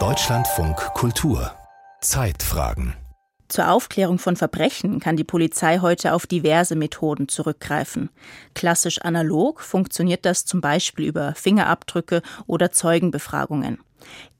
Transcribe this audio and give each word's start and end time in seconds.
Deutschlandfunk 0.00 0.76
Kultur 0.94 1.52
Zeitfragen 2.00 2.94
zur 3.46 3.70
Aufklärung 3.70 4.18
von 4.18 4.34
Verbrechen 4.34 4.98
kann 4.98 5.16
die 5.16 5.22
Polizei 5.22 5.78
heute 5.78 6.12
auf 6.12 6.26
diverse 6.26 6.74
Methoden 6.74 7.28
zurückgreifen. 7.28 8.10
Klassisch 8.56 9.00
analog 9.02 9.60
funktioniert 9.60 10.26
das 10.26 10.44
zum 10.44 10.60
Beispiel 10.60 11.06
über 11.06 11.36
Fingerabdrücke 11.36 12.22
oder 12.48 12.72
Zeugenbefragungen. 12.72 13.78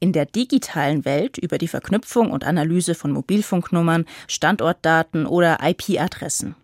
In 0.00 0.12
der 0.12 0.26
digitalen 0.26 1.04
Welt 1.04 1.38
über 1.38 1.58
die 1.58 1.68
Verknüpfung 1.68 2.32
und 2.32 2.42
Analyse 2.42 2.96
von 2.96 3.12
Mobilfunknummern, 3.12 4.04
Standortdaten 4.26 5.26
oder 5.26 5.58
IP-Adressen. 5.62 6.56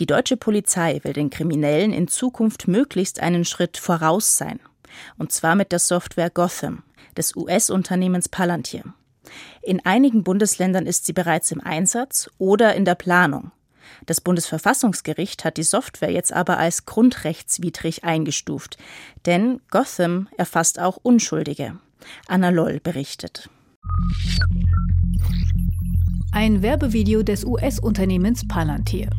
Die 0.00 0.06
deutsche 0.06 0.36
Polizei 0.36 0.98
will 1.04 1.12
den 1.12 1.30
Kriminellen 1.30 1.92
in 1.92 2.08
Zukunft 2.08 2.66
möglichst 2.66 3.20
einen 3.20 3.44
Schritt 3.44 3.76
voraus 3.76 4.36
sein. 4.36 4.58
Und 5.18 5.32
zwar 5.32 5.54
mit 5.54 5.72
der 5.72 5.78
Software 5.78 6.30
Gotham 6.30 6.82
des 7.16 7.36
US-Unternehmens 7.36 8.28
Palantir. 8.28 8.84
In 9.62 9.84
einigen 9.84 10.24
Bundesländern 10.24 10.86
ist 10.86 11.06
sie 11.06 11.12
bereits 11.12 11.50
im 11.50 11.60
Einsatz 11.60 12.30
oder 12.38 12.74
in 12.74 12.84
der 12.84 12.94
Planung. 12.94 13.52
Das 14.06 14.20
Bundesverfassungsgericht 14.20 15.44
hat 15.44 15.56
die 15.56 15.62
Software 15.62 16.10
jetzt 16.10 16.32
aber 16.32 16.58
als 16.58 16.86
grundrechtswidrig 16.86 18.04
eingestuft, 18.04 18.78
denn 19.26 19.60
Gotham 19.70 20.28
erfasst 20.36 20.78
auch 20.78 20.96
Unschuldige. 21.02 21.76
Anna 22.26 22.50
Loll 22.50 22.80
berichtet. 22.80 23.50
Ein 26.32 26.62
Werbevideo 26.62 27.22
des 27.22 27.44
US-Unternehmens 27.44 28.46
Palantir. 28.46 29.10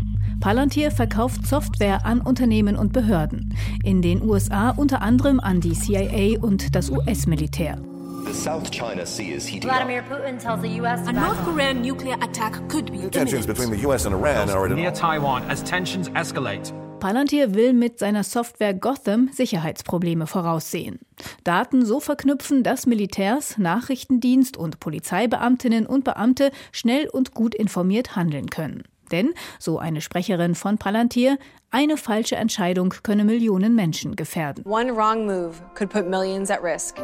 Palantir 0.42 0.90
verkauft 0.90 1.46
Software 1.46 2.04
an 2.04 2.20
Unternehmen 2.20 2.76
und 2.76 2.94
Behörden. 2.94 3.56
In 3.84 4.02
den 4.02 4.24
USA 4.24 4.72
unter 4.72 5.04
anderem 5.04 5.40
an 5.40 5.62
die 5.62 5.74
CIA 5.74 6.40
und 6.42 6.76
das 6.76 6.90
US-Militär. 6.90 7.78
The 8.26 8.34
South 8.34 8.72
China 8.72 9.06
Sea 9.06 9.36
is 9.36 9.46
heating 9.46 9.70
Vladimir 9.70 10.02
Putin 10.02 10.40
tells 10.40 10.62
the 10.62 10.82
U.S. 10.82 11.08
A 11.08 11.12
North 11.12 11.38
Korean 11.46 11.82
nuclear 11.84 12.16
attack 12.24 12.68
could 12.70 12.92
be 12.92 13.08
Tensions 13.12 13.46
between 13.46 13.72
the 13.72 13.86
U.S. 13.86 14.08
and 14.08 14.16
Iran 14.16 14.50
are 14.50 14.66
at 14.66 14.76
near 14.76 14.92
Taiwan 14.92 15.44
as 15.44 15.64
tensions 15.64 16.10
escalate. 16.16 16.74
Palantir 17.00 17.54
will 17.54 17.74
mit 17.74 18.00
seiner 18.00 18.24
Software 18.24 18.74
Gotham 18.74 19.30
Sicherheitsprobleme 19.32 20.26
voraussehen. 20.26 21.00
Daten 21.44 21.86
so 21.86 22.00
verknüpfen, 22.00 22.64
dass 22.64 22.88
Militärs, 22.88 23.60
Nachrichtendienst 23.60 24.58
und 24.58 24.80
Polizeibeamtinnen 24.80 25.86
und 25.86 26.04
Beamte 26.04 26.52
schnell 26.72 27.08
und 27.10 27.34
gut 27.34 27.54
informiert 27.54 28.16
handeln 28.16 28.50
können. 28.50 28.84
Denn, 29.12 29.34
so 29.60 29.78
eine 29.80 30.02
Sprecherin 30.02 30.56
von 30.56 30.78
Palantir, 30.78 31.38
eine 31.70 31.98
falsche 31.98 32.36
Entscheidung 32.36 32.94
könne 33.04 33.24
Millionen 33.24 33.76
Menschen 33.76 34.16
gefährden. 34.16 34.66
One 34.66 34.96
wrong 34.96 35.26
move 35.26 35.54
could 35.76 35.90
put 35.90 36.10
millions 36.10 36.50
at 36.50 36.64
risk. 36.64 36.98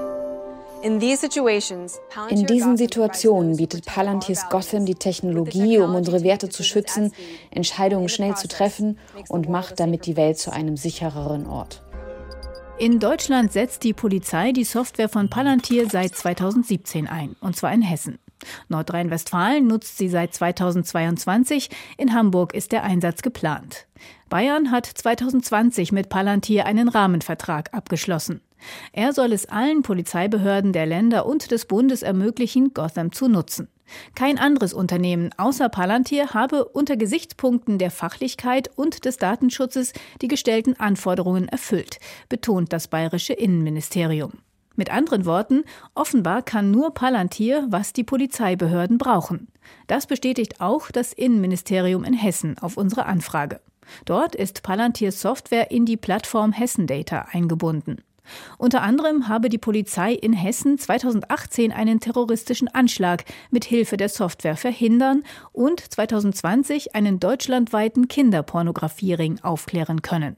In 0.83 0.99
diesen 0.99 2.77
Situationen 2.77 3.57
bietet 3.57 3.85
Palantirs 3.85 4.47
Gotham 4.49 4.85
die 4.85 4.95
Technologie, 4.95 5.79
um 5.79 5.95
unsere 5.95 6.23
Werte 6.23 6.49
zu 6.49 6.63
schützen, 6.63 7.11
Entscheidungen 7.49 8.09
schnell 8.09 8.35
zu 8.35 8.47
treffen 8.47 8.99
und 9.27 9.49
macht 9.49 9.79
damit 9.79 10.05
die 10.05 10.15
Welt 10.15 10.37
zu 10.37 10.51
einem 10.51 10.77
sichereren 10.77 11.47
Ort. 11.47 11.81
In 12.77 12.99
Deutschland 12.99 13.51
setzt 13.51 13.83
die 13.83 13.93
Polizei 13.93 14.51
die 14.51 14.63
Software 14.63 15.09
von 15.09 15.31
Palantir 15.31 15.89
seit 15.89 16.15
2017 16.15 17.07
ein, 17.07 17.35
und 17.41 17.55
zwar 17.55 17.73
in 17.73 17.81
Hessen. 17.81 18.19
Nordrhein-Westfalen 18.69 19.67
nutzt 19.67 19.97
sie 19.97 20.09
seit 20.09 20.33
2022, 20.33 21.69
in 21.97 22.13
Hamburg 22.13 22.53
ist 22.53 22.71
der 22.71 22.83
Einsatz 22.83 23.21
geplant. 23.21 23.87
Bayern 24.29 24.71
hat 24.71 24.85
2020 24.85 25.91
mit 25.91 26.09
Palantir 26.09 26.65
einen 26.65 26.89
Rahmenvertrag 26.89 27.73
abgeschlossen. 27.73 28.41
Er 28.91 29.13
soll 29.13 29.31
es 29.33 29.45
allen 29.45 29.83
Polizeibehörden 29.83 30.73
der 30.73 30.85
Länder 30.85 31.25
und 31.25 31.51
des 31.51 31.65
Bundes 31.65 32.01
ermöglichen, 32.01 32.73
Gotham 32.73 33.11
zu 33.11 33.27
nutzen. 33.27 33.69
Kein 34.15 34.37
anderes 34.37 34.73
Unternehmen 34.73 35.29
außer 35.37 35.69
Palantir 35.69 36.33
habe 36.33 36.65
unter 36.65 36.97
Gesichtspunkten 36.97 37.77
der 37.77 37.91
Fachlichkeit 37.91 38.69
und 38.75 39.05
des 39.05 39.17
Datenschutzes 39.17 39.93
die 40.21 40.27
gestellten 40.27 40.77
Anforderungen 40.77 41.47
erfüllt, 41.47 41.99
betont 42.27 42.73
das 42.73 42.89
bayerische 42.89 43.33
Innenministerium. 43.33 44.33
Mit 44.77 44.91
anderen 44.91 45.25
Worten, 45.25 45.63
offenbar 45.95 46.43
kann 46.43 46.69
nur 46.69 46.93
Palantir, 46.93 47.65
was 47.69 47.93
die 47.93 48.03
Polizeibehörden 48.03 48.99
brauchen. 48.99 49.47
Das 49.87 50.05
bestätigt 50.05 50.61
auch 50.61 50.91
das 50.91 51.13
Innenministerium 51.13 52.03
in 52.03 52.13
Hessen 52.13 52.57
auf 52.59 52.77
unsere 52.77 53.07
Anfrage. 53.07 53.59
Dort 54.05 54.35
ist 54.35 54.61
Palantirs 54.61 55.19
Software 55.19 55.71
in 55.71 55.85
die 55.85 55.97
Plattform 55.97 56.51
Hessen 56.51 56.85
Data 56.85 57.27
eingebunden. 57.31 58.03
Unter 58.59 58.83
anderem 58.83 59.27
habe 59.27 59.49
die 59.49 59.57
Polizei 59.57 60.13
in 60.13 60.33
Hessen 60.33 60.77
2018 60.77 61.71
einen 61.71 61.99
terroristischen 61.99 62.67
Anschlag 62.67 63.25
mit 63.49 63.65
Hilfe 63.65 63.97
der 63.97 64.09
Software 64.09 64.57
verhindern 64.57 65.23
und 65.53 65.79
2020 65.79 66.93
einen 66.93 67.19
deutschlandweiten 67.19 68.09
Kinderpornografiering 68.09 69.39
aufklären 69.41 70.03
können. 70.03 70.35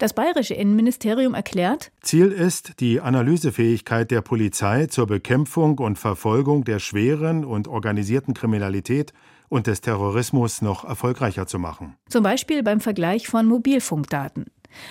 Das 0.00 0.14
bayerische 0.14 0.54
Innenministerium 0.54 1.34
erklärt, 1.34 1.92
Ziel 2.00 2.32
ist, 2.32 2.80
die 2.80 3.02
Analysefähigkeit 3.02 4.10
der 4.10 4.22
Polizei 4.22 4.86
zur 4.86 5.06
Bekämpfung 5.06 5.76
und 5.76 5.98
Verfolgung 5.98 6.64
der 6.64 6.78
schweren 6.78 7.44
und 7.44 7.68
organisierten 7.68 8.32
Kriminalität 8.32 9.12
und 9.50 9.66
des 9.66 9.82
Terrorismus 9.82 10.62
noch 10.62 10.84
erfolgreicher 10.84 11.46
zu 11.46 11.58
machen. 11.58 11.98
Zum 12.08 12.22
Beispiel 12.22 12.62
beim 12.62 12.80
Vergleich 12.80 13.28
von 13.28 13.44
Mobilfunkdaten. 13.44 14.46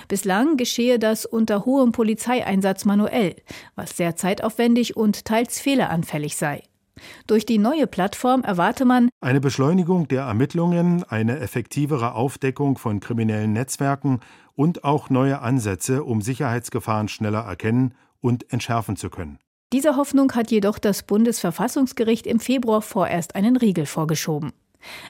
Bislang 0.07 0.57
geschehe 0.57 0.99
das 0.99 1.25
unter 1.25 1.65
hohem 1.65 1.91
Polizeieinsatz 1.91 2.85
manuell, 2.85 3.35
was 3.75 3.97
sehr 3.97 4.15
zeitaufwendig 4.15 4.95
und 4.95 5.25
teils 5.25 5.59
fehleranfällig 5.59 6.35
sei. 6.35 6.61
Durch 7.27 7.45
die 7.45 7.57
neue 7.57 7.87
Plattform 7.87 8.43
erwarte 8.43 8.85
man 8.85 9.09
eine 9.21 9.41
Beschleunigung 9.41 10.07
der 10.07 10.23
Ermittlungen, 10.23 11.03
eine 11.03 11.39
effektivere 11.39 12.15
Aufdeckung 12.15 12.77
von 12.77 12.99
kriminellen 12.99 13.53
Netzwerken 13.53 14.19
und 14.55 14.83
auch 14.83 15.09
neue 15.09 15.41
Ansätze, 15.41 16.03
um 16.03 16.21
Sicherheitsgefahren 16.21 17.07
schneller 17.07 17.45
erkennen 17.45 17.93
und 18.21 18.51
entschärfen 18.51 18.95
zu 18.95 19.09
können. 19.09 19.39
Dieser 19.71 19.95
Hoffnung 19.95 20.31
hat 20.33 20.49
jedoch 20.49 20.79
das 20.79 21.03
Bundesverfassungsgericht 21.03 22.25
im 22.25 22.39
Februar 22.39 22.81
vorerst 22.81 23.35
einen 23.35 23.55
Riegel 23.55 23.85
vorgeschoben. 23.85 24.51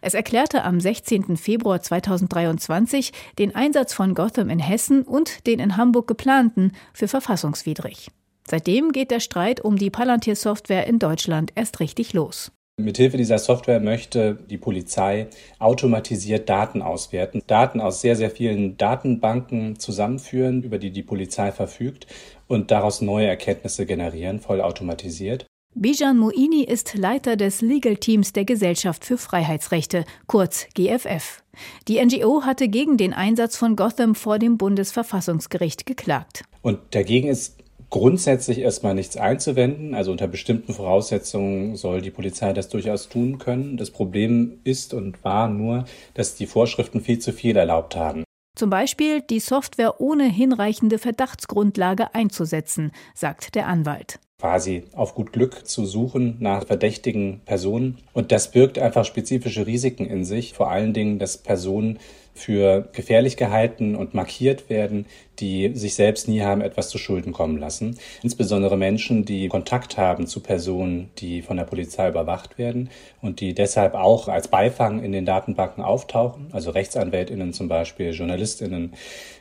Es 0.01 0.13
erklärte 0.13 0.63
am 0.63 0.79
16. 0.79 1.37
Februar 1.37 1.81
2023 1.81 3.13
den 3.37 3.55
Einsatz 3.55 3.93
von 3.93 4.15
Gotham 4.15 4.49
in 4.49 4.59
Hessen 4.59 5.03
und 5.03 5.47
den 5.47 5.59
in 5.59 5.77
Hamburg 5.77 6.07
geplanten 6.07 6.73
für 6.93 7.07
verfassungswidrig. 7.07 8.09
Seitdem 8.49 8.91
geht 8.91 9.11
der 9.11 9.19
Streit 9.19 9.61
um 9.61 9.77
die 9.77 9.91
Palantir-Software 9.91 10.87
in 10.87 10.97
Deutschland 10.97 11.51
erst 11.53 11.79
richtig 11.79 12.13
los. 12.13 12.51
Mithilfe 12.79 13.17
dieser 13.17 13.37
Software 13.37 13.79
möchte 13.79 14.39
die 14.49 14.57
Polizei 14.57 15.27
automatisiert 15.59 16.49
Daten 16.49 16.81
auswerten, 16.81 17.43
Daten 17.45 17.79
aus 17.79 18.01
sehr, 18.01 18.15
sehr 18.15 18.31
vielen 18.31 18.77
Datenbanken 18.77 19.77
zusammenführen, 19.77 20.63
über 20.63 20.79
die 20.79 20.89
die 20.89 21.03
Polizei 21.03 21.51
verfügt 21.51 22.07
und 22.47 22.71
daraus 22.71 23.01
neue 23.01 23.27
Erkenntnisse 23.27 23.85
generieren, 23.85 24.39
vollautomatisiert. 24.39 25.45
Bijan 25.75 26.17
Moini 26.17 26.63
ist 26.63 26.95
Leiter 26.95 27.35
des 27.35 27.61
Legal 27.61 27.97
Teams 27.97 28.33
der 28.33 28.45
Gesellschaft 28.45 29.05
für 29.05 29.19
Freiheitsrechte, 29.19 30.05
kurz 30.25 30.65
GFF. 30.73 31.43
Die 31.87 32.03
NGO 32.03 32.43
hatte 32.43 32.69
gegen 32.69 32.97
den 32.97 33.13
Einsatz 33.13 33.55
von 33.55 33.75
Gotham 33.75 34.15
vor 34.15 34.39
dem 34.39 34.57
Bundesverfassungsgericht 34.57 35.85
geklagt. 35.85 36.43
Und 36.63 36.79
dagegen 36.91 37.27
ist 37.27 37.59
grundsätzlich 37.89 38.59
erstmal 38.59 38.95
nichts 38.95 39.17
einzuwenden. 39.17 39.95
Also 39.95 40.11
unter 40.11 40.27
bestimmten 40.27 40.73
Voraussetzungen 40.73 41.75
soll 41.75 42.01
die 42.01 42.11
Polizei 42.11 42.53
das 42.53 42.69
durchaus 42.69 43.09
tun 43.09 43.37
können. 43.37 43.77
Das 43.77 43.91
Problem 43.91 44.59
ist 44.63 44.93
und 44.93 45.23
war 45.23 45.49
nur, 45.49 45.85
dass 46.13 46.35
die 46.35 46.47
Vorschriften 46.47 47.01
viel 47.01 47.19
zu 47.19 47.33
viel 47.33 47.55
erlaubt 47.55 47.95
haben. 47.95 48.23
Zum 48.55 48.69
Beispiel 48.69 49.21
die 49.21 49.39
Software 49.39 50.01
ohne 50.01 50.25
hinreichende 50.29 50.97
Verdachtsgrundlage 50.97 52.13
einzusetzen, 52.13 52.91
sagt 53.13 53.55
der 53.55 53.67
Anwalt 53.67 54.19
quasi 54.39 54.83
auf 54.93 55.15
gut 55.15 55.33
Glück 55.33 55.67
zu 55.67 55.85
suchen 55.85 56.37
nach 56.39 56.65
verdächtigen 56.65 57.41
Personen. 57.43 57.97
Und 58.13 58.31
das 58.31 58.51
birgt 58.51 58.79
einfach 58.79 59.03
spezifische 59.03 59.67
Risiken 59.67 60.05
in 60.05 60.23
sich, 60.23 60.53
vor 60.53 60.71
allen 60.71 60.93
Dingen, 60.93 61.19
dass 61.19 61.37
Personen 61.37 61.99
für 62.39 62.87
gefährlich 62.93 63.37
gehalten 63.37 63.95
und 63.95 64.13
markiert 64.13 64.69
werden, 64.69 65.05
die 65.39 65.75
sich 65.75 65.95
selbst 65.95 66.27
nie 66.27 66.41
haben 66.41 66.61
etwas 66.61 66.89
zu 66.89 66.97
Schulden 66.97 67.31
kommen 67.31 67.57
lassen. 67.57 67.97
Insbesondere 68.23 68.77
Menschen, 68.77 69.25
die 69.25 69.47
Kontakt 69.47 69.97
haben 69.97 70.27
zu 70.27 70.41
Personen, 70.41 71.11
die 71.17 71.41
von 71.41 71.57
der 71.57 71.63
Polizei 71.65 72.09
überwacht 72.09 72.57
werden 72.57 72.89
und 73.21 73.39
die 73.39 73.53
deshalb 73.53 73.93
auch 73.93 74.27
als 74.27 74.47
Beifang 74.47 75.03
in 75.03 75.11
den 75.11 75.25
Datenbanken 75.25 75.83
auftauchen, 75.83 76.49
also 76.51 76.71
Rechtsanwältinnen 76.71 77.53
zum 77.53 77.67
Beispiel, 77.67 78.11
Journalistinnen, 78.11 78.93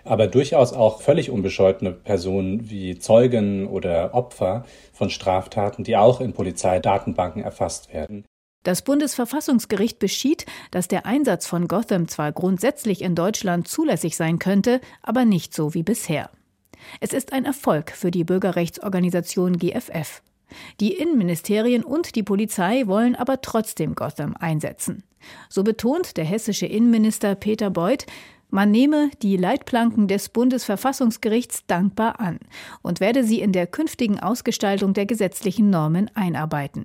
aber 0.05 0.27
durchaus 0.27 0.73
auch 0.73 1.01
völlig 1.01 1.31
unbescholtene 1.31 1.93
Personen 1.93 2.71
wie 2.71 2.99
Zeugen 2.99 3.67
oder 3.67 4.15
Opfer 4.15 4.65
von 4.93 5.11
Straftaten, 5.11 5.85
die 5.85 5.97
auch 5.97 6.21
in 6.21 6.33
Polizeidatenbanken 6.33 7.43
erfasst 7.43 7.93
werden. 7.93 8.25
Das 8.69 8.83
Bundesverfassungsgericht 8.83 9.99
beschied, 9.99 10.45
dass 10.71 10.89
der 10.89 11.07
Einsatz 11.07 11.47
von 11.47 11.69
Gotham 11.69 12.07
zwar 12.07 12.33
grundsätzlich 12.33 13.01
in 13.01 13.15
Deutschland 13.15 13.67
zulässig 13.67 14.15
sein 14.15 14.39
könnte, 14.39 14.83
aber 15.01 15.25
nicht 15.25 15.55
so 15.55 15.73
wie 15.73 15.83
bisher. 15.83 16.29
Es 17.01 17.15
ist 17.15 17.33
ein 17.33 17.47
Erfolg 17.47 17.93
für 17.93 18.11
die 18.11 18.25
Bürgerrechtsorganisation 18.25 19.57
GFF. 19.57 20.21
Die 20.81 20.93
Innenministerien 20.93 21.83
und 21.83 22.15
die 22.15 22.23
Polizei 22.23 22.87
wollen 22.87 23.17
aber 23.17 23.41
trotzdem 23.41 23.95
Gotham 23.95 24.35
einsetzen. 24.39 25.03
So 25.49 25.65
betont 25.65 26.19
der 26.19 26.27
hessische 26.27 26.67
Innenminister 26.67 27.37
Peter 27.37 27.71
Beuth, 27.71 28.05
man 28.51 28.71
nehme 28.71 29.11
die 29.23 29.39
Leitplanken 29.39 30.09
des 30.09 30.29
Bundesverfassungsgerichts 30.29 31.65
dankbar 31.67 32.21
an 32.21 32.39
und 32.83 33.01
werde 33.01 33.25
sie 33.25 33.41
in 33.41 33.53
der 33.53 33.67
künftigen 33.67 34.21
Ausgestaltung 34.21 34.93
der 34.93 35.07
gesetzlichen 35.07 35.71
Normen 35.71 36.11
einarbeiten. 36.15 36.85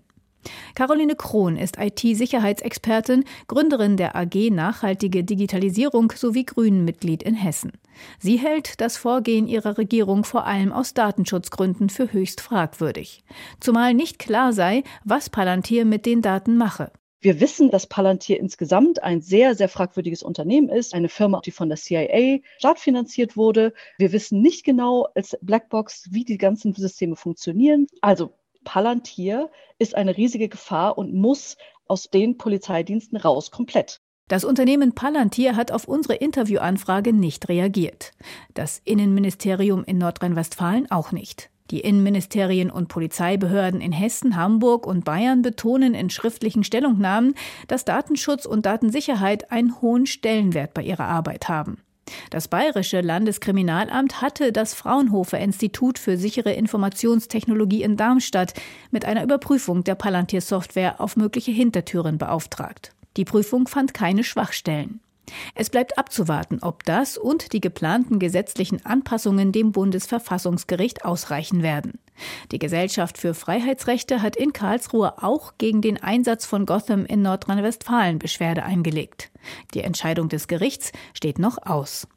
Caroline 0.76 1.16
Krohn 1.16 1.58
ist 1.58 1.78
IT-Sicherheitsexpertin, 1.80 3.24
Gründerin 3.48 3.98
der 3.98 4.16
AG 4.16 4.50
Nachhaltige 4.52 5.24
Digitalisierung 5.24 6.12
sowie 6.16 6.46
Grünen-Mitglied 6.46 7.24
in 7.24 7.36
Hessen. 7.36 7.74
Sie 8.20 8.38
hält 8.38 8.82
das 8.82 8.98
Vorgehen 8.98 9.48
ihrer 9.48 9.78
Regierung 9.78 10.24
vor 10.24 10.46
allem 10.46 10.72
aus 10.72 10.94
Datenschutzgründen 10.94 11.90
für 11.90 12.12
höchst 12.12 12.42
fragwürdig. 12.42 13.24
Zumal 13.60 13.94
nicht 13.94 14.20
klar 14.20 14.54
sei, 14.54 14.84
was 15.04 15.30
Palantir 15.30 15.86
mit 15.86 16.06
den 16.06 16.22
Daten 16.22 16.58
mache. 16.58 16.92
Wir 17.24 17.40
wissen, 17.40 17.72
dass 17.72 17.88
Palantir 17.88 18.38
insgesamt 18.38 19.02
ein 19.02 19.22
sehr, 19.22 19.56
sehr 19.56 19.70
fragwürdiges 19.70 20.24
Unternehmen 20.24 20.68
ist, 20.68 20.94
eine 20.94 21.08
Firma, 21.08 21.40
die 21.40 21.52
von 21.52 21.70
der 21.70 21.78
CIA 21.78 22.40
startfinanziert 22.58 23.38
wurde. 23.38 23.74
Wir 23.98 24.12
wissen 24.12 24.42
nicht 24.42 24.66
genau 24.66 25.08
als 25.16 25.38
Blackbox, 25.42 26.10
wie 26.12 26.26
die 26.26 26.38
ganzen 26.38 26.74
Systeme 26.74 27.16
funktionieren. 27.16 27.88
Also 28.02 28.34
Palantir 28.64 29.50
ist 29.80 29.96
eine 29.96 30.18
riesige 30.18 30.50
Gefahr 30.50 30.98
und 30.98 31.14
muss 31.14 31.58
aus 31.88 32.10
den 32.10 32.38
Polizeidiensten 32.38 33.18
raus, 33.18 33.52
komplett. 33.52 34.02
Das 34.30 34.46
Unternehmen 34.46 34.96
Palantir 34.96 35.56
hat 35.56 35.72
auf 35.72 35.88
unsere 35.88 36.16
Interviewanfrage 36.16 37.12
nicht 37.12 37.50
reagiert. 37.50 38.14
Das 38.54 38.82
Innenministerium 38.86 39.84
in 39.84 39.98
Nordrhein-Westfalen 39.98 40.90
auch 40.90 41.12
nicht. 41.12 41.50
Die 41.72 41.82
Innenministerien 41.82 42.70
und 42.70 42.88
Polizeibehörden 42.88 43.82
in 43.82 43.92
Hessen, 43.92 44.36
Hamburg 44.36 44.86
und 44.86 45.06
Bayern 45.06 45.42
betonen 45.42 45.94
in 45.94 46.10
schriftlichen 46.10 46.64
Stellungnahmen, 46.64 47.36
dass 47.68 47.86
Datenschutz 47.86 48.46
und 48.46 48.66
Datensicherheit 48.66 49.52
einen 49.52 49.82
hohen 49.82 50.06
Stellenwert 50.06 50.74
bei 50.74 50.84
ihrer 50.84 51.06
Arbeit 51.06 51.50
haben. 51.50 51.82
Das 52.30 52.48
Bayerische 52.48 53.02
Landeskriminalamt 53.02 54.22
hatte 54.22 54.52
das 54.52 54.74
Fraunhofer 54.74 55.40
Institut 55.40 56.00
für 56.00 56.18
sichere 56.18 56.54
Informationstechnologie 56.54 57.84
in 57.84 57.98
Darmstadt 57.98 58.54
mit 58.92 59.06
einer 59.06 59.24
Überprüfung 59.24 59.84
der 59.84 59.96
Palantir-Software 59.96 61.00
auf 61.00 61.16
mögliche 61.16 61.52
Hintertüren 61.52 62.18
beauftragt. 62.18 62.92
Die 63.18 63.26
Prüfung 63.26 63.68
fand 63.68 63.94
keine 63.94 64.24
Schwachstellen. 64.24 65.00
Es 65.56 65.70
bleibt 65.70 65.98
abzuwarten, 65.98 66.60
ob 66.62 66.84
das 66.84 67.18
und 67.18 67.54
die 67.54 67.62
geplanten 67.62 68.20
gesetzlichen 68.20 68.86
Anpassungen 68.86 69.52
dem 69.52 69.72
Bundesverfassungsgericht 69.72 71.06
ausreichen 71.06 71.64
werden. 71.64 72.00
Die 72.52 72.60
Gesellschaft 72.60 73.18
für 73.18 73.34
Freiheitsrechte 73.34 74.22
hat 74.22 74.36
in 74.36 74.54
Karlsruhe 74.54 75.24
auch 75.24 75.54
gegen 75.58 75.82
den 75.82 76.02
Einsatz 76.02 76.46
von 76.46 76.66
Gotham 76.66 77.06
in 77.06 77.22
Nordrhein-Westfalen 77.22 78.20
Beschwerde 78.20 78.64
eingelegt. 78.64 79.32
Die 79.74 79.82
Entscheidung 79.82 80.30
des 80.30 80.48
Gerichts 80.48 80.92
steht 81.14 81.40
noch 81.40 81.58
aus. 81.66 82.08